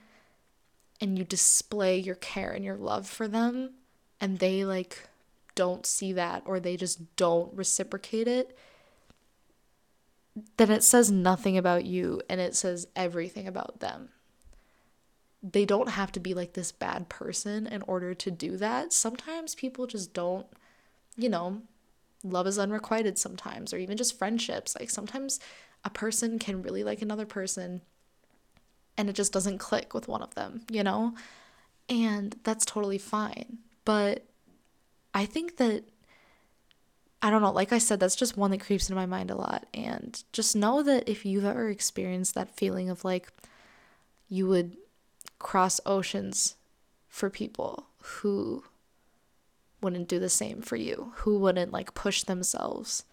[1.02, 3.72] and you display your care and your love for them,
[4.22, 5.10] and they like
[5.56, 8.58] don't see that or they just don't reciprocate it,
[10.58, 14.10] then it says nothing about you and it says everything about them.
[15.44, 18.94] They don't have to be like this bad person in order to do that.
[18.94, 20.48] Sometimes people just don't,
[21.18, 21.62] you know,
[22.24, 24.76] love is unrequited sometimes, or even just friendships.
[24.80, 25.40] Like sometimes
[25.84, 27.82] a person can really like another person
[28.98, 31.16] and it just doesn't click with one of them, you know?
[31.90, 33.60] And that's totally fine.
[33.86, 34.26] But
[35.14, 35.84] I think that
[37.22, 39.36] I don't know, like I said, that's just one that creeps into my mind a
[39.36, 39.66] lot.
[39.74, 43.32] And just know that if you've ever experienced that feeling of like
[44.28, 44.76] you would
[45.40, 46.56] cross oceans
[47.08, 48.66] for people who
[49.80, 53.06] wouldn't do the same for you, who wouldn't like push themselves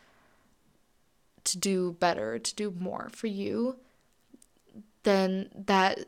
[1.45, 3.77] to do better, to do more for you,
[5.03, 6.01] then that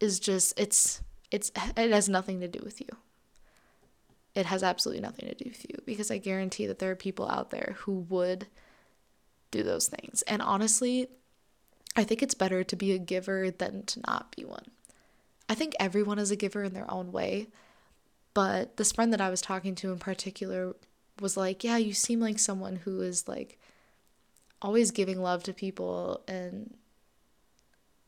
[0.00, 2.88] is just it's it's it has nothing to do with you
[4.34, 7.28] it has absolutely nothing to do with you because I guarantee that there are people
[7.28, 8.46] out there who would
[9.50, 10.22] do those things.
[10.22, 11.08] And honestly,
[11.94, 14.64] I think it's better to be a giver than to not be one.
[15.48, 17.48] I think everyone is a giver in their own way,
[18.32, 20.74] but this friend that I was talking to in particular
[21.20, 23.58] was like, "Yeah, you seem like someone who is like
[24.62, 26.74] always giving love to people and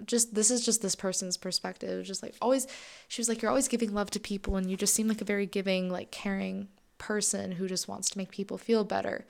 [0.06, 2.04] just this is just this person's perspective.
[2.04, 2.66] Just like always
[3.08, 5.24] she was like you're always giving love to people and you just seem like a
[5.24, 9.26] very giving like caring person who just wants to make people feel better.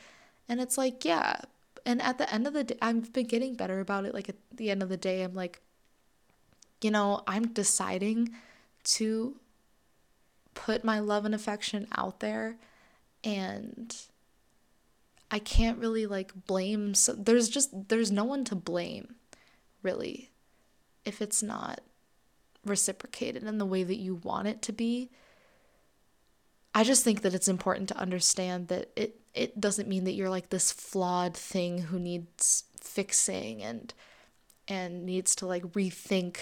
[0.49, 1.37] And it's like yeah.
[1.87, 4.15] And at the end of the day i've been getting better about it.
[4.15, 5.61] Like at the end of the day i'm like
[6.85, 8.31] you know i'm deciding
[8.85, 9.37] to
[10.53, 12.57] put my love and affection out there
[13.25, 13.97] and
[15.31, 19.15] i can't really like blame so there's just there's no one to blame
[19.83, 20.31] really
[21.05, 21.81] if it's not
[22.65, 25.11] reciprocated in the way that you want it to be.
[26.75, 30.31] I just think that it's important to understand that it it doesn't mean that you're
[30.31, 33.93] like this flawed thing who needs fixing and
[34.67, 36.39] and needs to like rethink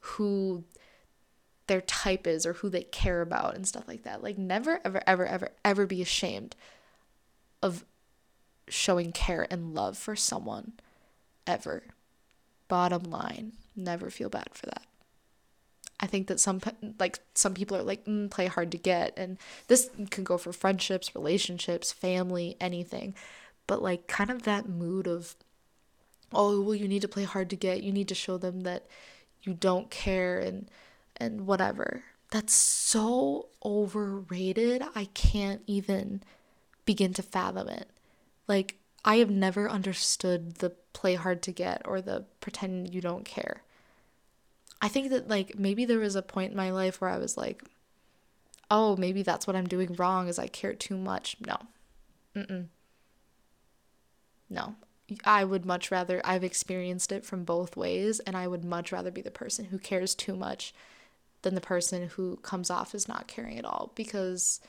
[0.00, 0.64] who
[1.66, 4.22] their type is or who they care about and stuff like that.
[4.22, 6.56] Like never ever ever ever ever be ashamed
[7.62, 7.84] of
[8.68, 10.72] showing care and love for someone
[11.46, 11.84] ever.
[12.68, 14.82] Bottom line never feel bad for that.
[16.00, 16.60] I think that some
[16.98, 19.38] like some people are like mm, play hard to get and
[19.68, 23.14] this can go for friendships, relationships, family, anything.
[23.66, 25.36] But like kind of that mood of
[26.32, 27.82] oh, well you need to play hard to get.
[27.82, 28.86] You need to show them that
[29.42, 30.70] you don't care and
[31.16, 32.02] and whatever.
[32.30, 34.82] That's so overrated.
[34.94, 36.22] I can't even
[36.86, 37.90] begin to fathom it.
[38.48, 43.24] Like I have never understood the play hard to get or the pretend you don't
[43.24, 43.62] care.
[44.82, 47.36] I think that like maybe there was a point in my life where I was
[47.36, 47.62] like,
[48.70, 51.36] oh, maybe that's what I'm doing wrong is I care too much.
[51.44, 51.56] No.
[52.34, 52.66] Mm-mm.
[54.48, 54.76] No.
[55.24, 59.10] I would much rather I've experienced it from both ways and I would much rather
[59.10, 60.72] be the person who cares too much
[61.42, 64.60] than the person who comes off as not caring at all because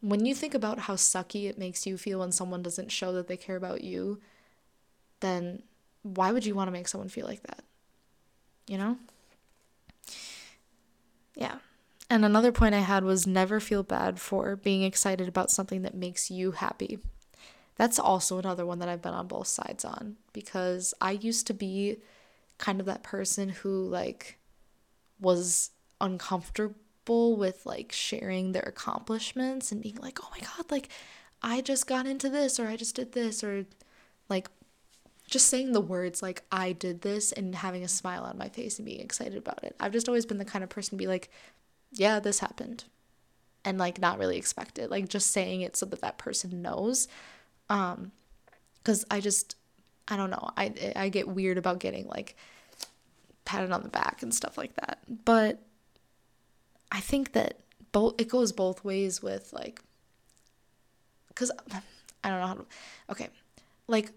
[0.00, 3.26] when you think about how sucky it makes you feel when someone doesn't show that
[3.26, 4.20] they care about you,
[5.20, 5.62] then
[6.02, 7.64] why would you want to make someone feel like that?
[8.68, 8.96] You know?
[11.34, 11.58] Yeah.
[12.10, 15.94] And another point I had was never feel bad for being excited about something that
[15.94, 16.98] makes you happy.
[17.76, 21.54] That's also another one that I've been on both sides on because I used to
[21.54, 21.98] be
[22.56, 24.38] kind of that person who like
[25.20, 30.88] was uncomfortable with like sharing their accomplishments and being like, "Oh my god, like
[31.42, 33.64] I just got into this or I just did this or
[34.28, 34.48] like
[35.28, 38.78] just saying the words like I did this and having a smile on my face
[38.78, 39.76] and being excited about it.
[39.78, 41.30] I've just always been the kind of person to be like,
[41.92, 42.84] yeah, this happened.
[43.64, 44.90] And like not really expect it.
[44.90, 47.08] Like just saying it so that that person knows.
[47.68, 48.12] Um
[48.84, 49.56] cuz I just
[50.08, 50.50] I don't know.
[50.56, 52.34] I I get weird about getting like
[53.44, 55.00] patted on the back and stuff like that.
[55.24, 55.60] But
[56.90, 57.60] I think that
[57.92, 59.82] both it goes both ways with like
[61.34, 61.50] cuz
[62.24, 62.66] I don't know how to
[63.10, 63.28] Okay.
[63.86, 64.12] Like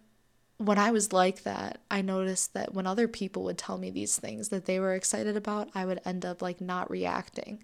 [0.62, 4.18] when I was like that, I noticed that when other people would tell me these
[4.18, 7.64] things that they were excited about, I would end up like not reacting.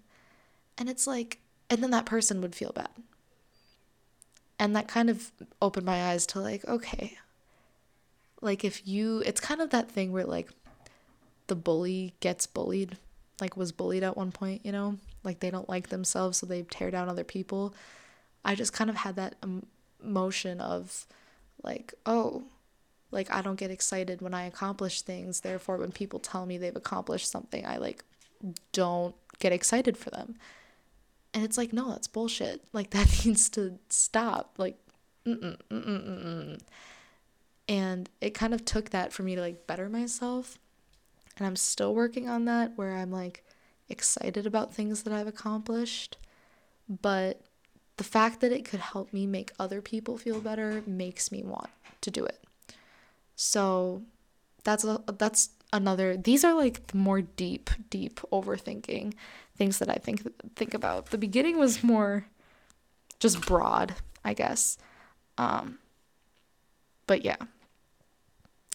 [0.76, 1.38] And it's like,
[1.70, 2.90] and then that person would feel bad.
[4.58, 5.30] And that kind of
[5.62, 7.18] opened my eyes to like, okay,
[8.40, 10.50] like if you, it's kind of that thing where like
[11.46, 12.96] the bully gets bullied,
[13.40, 16.62] like was bullied at one point, you know, like they don't like themselves, so they
[16.62, 17.74] tear down other people.
[18.44, 19.66] I just kind of had that um,
[20.02, 21.06] emotion of
[21.62, 22.44] like, oh,
[23.10, 25.40] Like I don't get excited when I accomplish things.
[25.40, 28.04] Therefore, when people tell me they've accomplished something, I like
[28.72, 30.36] don't get excited for them.
[31.34, 32.62] And it's like, no, that's bullshit.
[32.72, 34.54] Like that needs to stop.
[34.58, 34.76] Like,
[35.26, 36.60] mm-mm, mm-mm, mm-mm.
[37.68, 40.58] And it kind of took that for me to like better myself.
[41.36, 43.44] And I'm still working on that where I'm like
[43.88, 46.16] excited about things that I've accomplished.
[46.88, 47.42] But
[47.96, 51.70] the fact that it could help me make other people feel better makes me want
[52.00, 52.42] to do it.
[53.40, 54.02] So
[54.64, 59.14] that's a, that's another these are like the more deep deep overthinking
[59.56, 60.26] things that I think
[60.56, 61.10] think about.
[61.10, 62.26] The beginning was more
[63.20, 64.76] just broad, I guess.
[65.38, 65.78] Um
[67.06, 67.36] but yeah.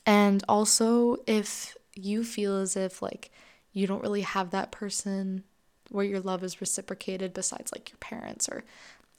[0.05, 3.31] And also if you feel as if like
[3.73, 5.43] you don't really have that person
[5.89, 8.63] where your love is reciprocated besides like your parents or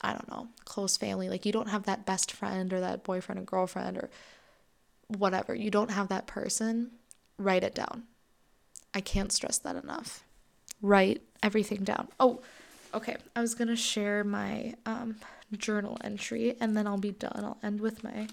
[0.00, 1.28] I don't know, close family.
[1.28, 4.08] Like you don't have that best friend or that boyfriend and girlfriend or
[5.08, 5.54] whatever.
[5.54, 6.92] You don't have that person.
[7.38, 8.04] Write it down.
[8.94, 10.24] I can't stress that enough.
[10.80, 12.08] Write everything down.
[12.20, 12.40] Oh,
[12.92, 13.16] okay.
[13.34, 15.16] I was going to share my um,
[15.56, 17.44] journal entry and then I'll be done.
[17.44, 18.28] I'll end with my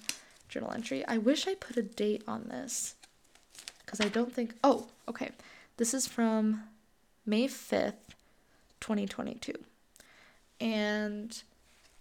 [0.49, 1.05] journal entry.
[1.07, 2.95] I wish I put a date on this
[3.85, 4.55] because I don't think.
[4.63, 5.31] Oh, okay.
[5.77, 6.63] This is from
[7.25, 7.93] May 5th,
[8.81, 9.53] 2022.
[10.59, 11.41] And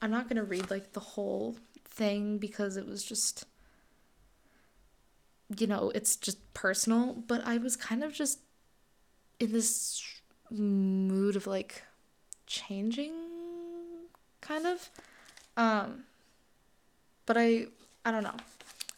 [0.02, 3.46] I'm not going to read like the whole thing because it was just
[5.58, 8.40] you know, it's just personal, but I was kind of just
[9.38, 10.02] in this
[10.50, 11.82] mood of like
[12.46, 13.12] changing
[14.40, 14.90] kind of
[15.56, 16.02] um
[17.24, 17.66] but I
[18.04, 18.34] I don't know.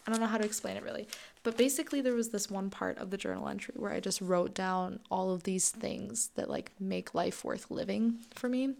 [0.06, 1.06] I don't know how to explain it really.
[1.42, 4.54] But basically there was this one part of the journal entry where I just wrote
[4.54, 8.74] down all of these things that like make life worth living for me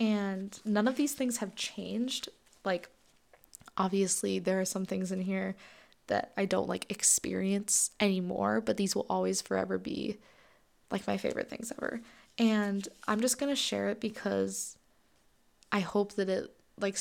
[0.00, 2.30] and none of these things have changed.
[2.64, 2.88] Like,
[3.76, 5.54] obviously, there are some things in here
[6.10, 10.18] that I don't like experience anymore, but these will always forever be
[10.90, 12.00] like my favorite things ever.
[12.38, 14.76] And I'm just going to share it because
[15.72, 16.96] I hope that it like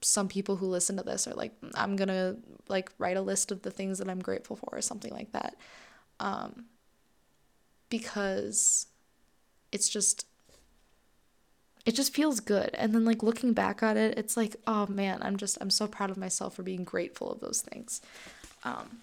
[0.00, 2.36] some people who listen to this are like I'm going to
[2.68, 5.56] like write a list of the things that I'm grateful for or something like that.
[6.20, 6.66] Um
[7.88, 8.86] because
[9.70, 10.26] it's just
[11.84, 12.70] it just feels good.
[12.74, 15.86] And then like looking back at it, it's like, oh man, I'm just I'm so
[15.86, 18.00] proud of myself for being grateful of those things.
[18.64, 19.02] Um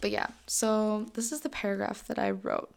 [0.00, 2.70] but yeah, so this is the paragraph that I wrote.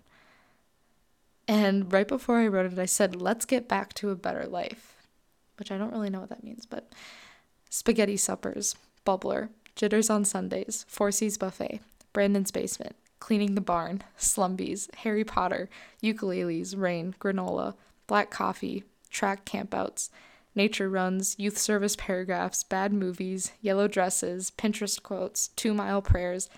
[1.48, 4.96] And right before I wrote it, I said, "Let's get back to a better life."
[5.58, 6.92] Which I don't really know what that means, but
[7.70, 8.76] spaghetti suppers,
[9.06, 11.82] bubbler, jitters on Sundays, Four Seas buffet,
[12.12, 15.70] Brandon's basement, cleaning the barn, slumbies, Harry Potter,
[16.02, 17.76] ukuleles, rain, granola,
[18.08, 20.10] black coffee, track campouts,
[20.56, 26.50] nature runs, youth service paragraphs, bad movies, yellow dresses, Pinterest quotes, two mile prayers,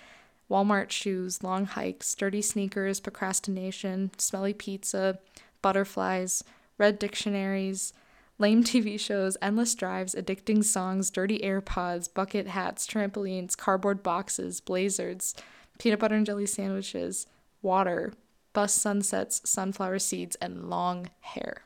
[0.49, 5.19] Walmart shoes, long hikes, dirty sneakers, procrastination, smelly pizza,
[5.61, 6.43] butterflies,
[6.77, 7.93] red dictionaries,
[8.37, 15.33] lame TV shows, endless drives, addicting songs, dirty AirPods, bucket hats, trampolines, cardboard boxes, blazers,
[15.79, 17.25] peanut butter and jelly sandwiches,
[17.61, 18.13] water,
[18.53, 21.64] bus sunsets, sunflower seeds, and long hair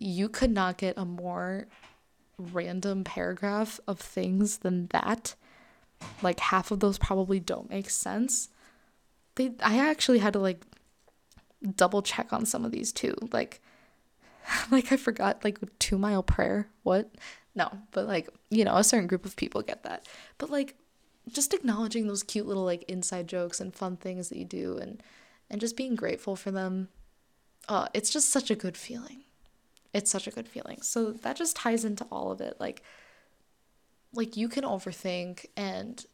[0.00, 1.68] you could not get a more
[2.38, 5.34] random paragraph of things than that.
[6.22, 8.48] Like half of those probably don't make sense.
[9.36, 10.64] They I actually had to like
[11.76, 13.14] double check on some of these too.
[13.30, 13.60] Like
[14.70, 16.68] like I forgot like 2 mile prayer.
[16.82, 17.10] What?
[17.54, 20.08] No, but like, you know, a certain group of people get that.
[20.38, 20.76] But like
[21.28, 25.02] just acknowledging those cute little like inside jokes and fun things that you do and
[25.50, 26.88] and just being grateful for them.
[27.68, 29.24] Uh, it's just such a good feeling
[29.92, 30.82] it's such a good feeling.
[30.82, 32.56] So that just ties into all of it.
[32.60, 32.82] Like
[34.12, 36.04] like you can overthink and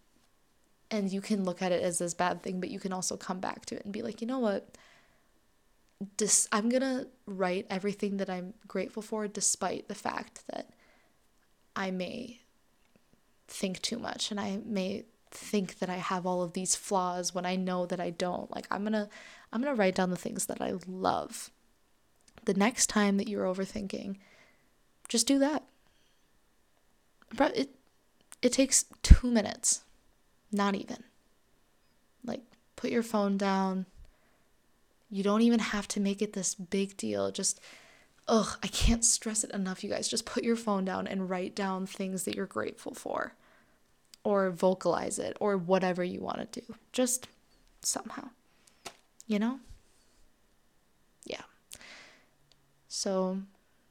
[0.91, 3.41] and you can look at it as this bad thing, but you can also come
[3.41, 4.77] back to it and be like, you know what?
[6.17, 10.71] Dis- I'm gonna write everything that I'm grateful for, despite the fact that
[11.75, 12.41] I may
[13.49, 17.47] think too much and I may think that I have all of these flaws when
[17.47, 18.51] I know that I don't.
[18.55, 19.09] Like I'm gonna
[19.53, 21.51] I'm gonna write down the things that I love
[22.47, 24.17] the next time that you're overthinking,
[25.09, 25.63] just do that.
[27.39, 27.71] It
[28.43, 29.83] it takes 2 minutes.
[30.53, 31.05] Not even.
[32.25, 32.43] Like
[32.77, 33.87] put your phone down.
[35.11, 37.31] You don't even have to make it this big deal.
[37.31, 37.61] Just
[38.29, 40.09] ugh, I can't stress it enough, you guys.
[40.09, 43.35] Just put your phone down and write down things that you're grateful for
[44.25, 46.75] or vocalize it or whatever you want to do.
[46.93, 47.29] Just
[47.83, 48.31] somehow.
[49.27, 49.61] You know?
[52.97, 53.43] So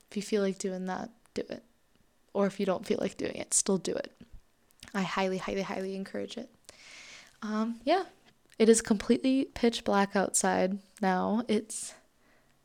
[0.10, 1.62] if you feel like doing that, do it.
[2.34, 4.12] Or if you don't feel like doing it, still do it.
[4.95, 6.49] I highly, highly, highly encourage it.
[7.43, 8.06] Um, yeah,
[8.58, 11.43] it is completely pitch black outside now.
[11.47, 11.93] It's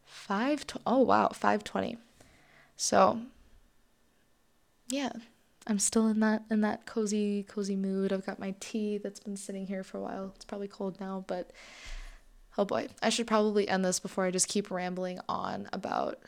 [0.06, 0.66] five.
[0.66, 1.98] Tw- oh wow, five twenty.
[2.74, 3.20] So
[4.88, 5.12] yeah,
[5.66, 8.14] I'm still in that in that cozy cozy mood.
[8.14, 10.32] I've got my tea that's been sitting here for a while.
[10.36, 11.50] It's probably cold now, but
[12.58, 16.18] oh boy, I should probably end this before I just keep rambling on about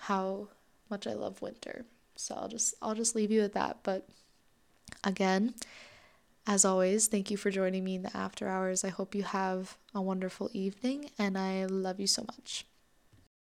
[0.00, 0.48] how
[0.90, 1.84] much I love winter.
[2.16, 3.78] So I'll just I'll just leave you at that.
[3.82, 4.08] But
[5.04, 5.54] again,
[6.46, 8.84] as always, thank you for joining me in the after hours.
[8.84, 12.64] I hope you have a wonderful evening and I love you so much.